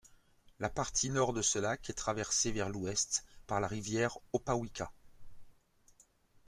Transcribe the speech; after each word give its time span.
La 0.57 0.67
partie 0.71 1.11
Nord 1.11 1.31
de 1.31 1.43
ce 1.43 1.59
lac 1.59 1.87
est 1.87 1.93
traversée 1.93 2.51
vers 2.51 2.69
l’Ouest 2.69 3.23
par 3.45 3.61
la 3.61 3.67
rivière 3.67 4.17
Opawica. 4.33 4.91